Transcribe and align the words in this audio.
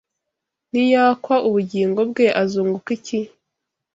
niyakwa 0.71 1.35
ubugingo 1.47 1.99
bwe 2.09 2.27
azunguka 2.41 2.89
iki? 2.97 3.19